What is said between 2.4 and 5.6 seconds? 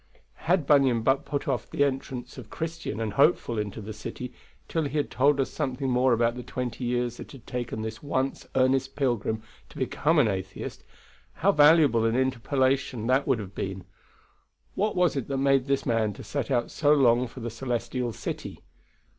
Christian and Hopeful into the city till he had told us